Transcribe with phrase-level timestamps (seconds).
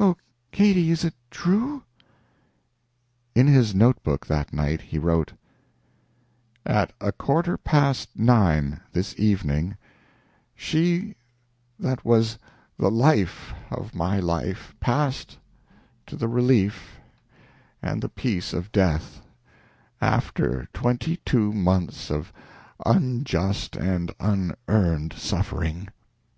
[0.00, 0.16] Oh,
[0.52, 1.82] Katy, is it true?"
[3.34, 5.34] In his note book that night he wrote:
[6.64, 9.76] "At a quarter past nine this evening
[10.54, 11.14] she
[11.78, 12.38] that was
[12.78, 15.36] the life of my life passed
[16.06, 16.96] to the relief
[17.82, 19.20] and the peace of death,
[20.00, 22.32] after twenty two months of
[22.86, 25.88] unjust and unearned suffering.